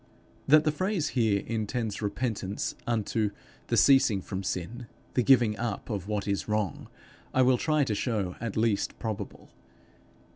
That 0.47 0.63
the 0.63 0.71
phrase 0.71 1.09
here 1.09 1.43
intends 1.45 2.01
repentance 2.01 2.73
unto 2.87 3.29
the 3.67 3.77
ceasing 3.77 4.19
from 4.19 4.41
sin, 4.41 4.87
the 5.13 5.21
giving 5.21 5.55
up 5.59 5.91
of 5.91 6.07
what 6.07 6.27
is 6.27 6.47
wrong, 6.49 6.87
I 7.35 7.43
will 7.43 7.59
try 7.59 7.83
to 7.83 7.93
show 7.93 8.35
at 8.41 8.57
least 8.57 8.97
probable. 8.97 9.51